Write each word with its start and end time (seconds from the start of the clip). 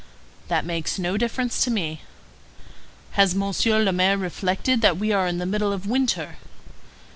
"That 0.47 0.65
makes 0.65 0.97
no 0.97 1.15
difference 1.15 1.63
to 1.63 1.69
me." 1.69 2.01
"Has 3.11 3.35
Monsieur 3.35 3.83
le 3.83 3.91
Maire 3.93 4.17
reflected 4.17 4.81
that 4.81 4.97
we 4.97 5.11
are 5.11 5.27
in 5.27 5.37
the 5.37 5.45
middle 5.45 5.71
of 5.71 5.85
winter?" 5.85 6.37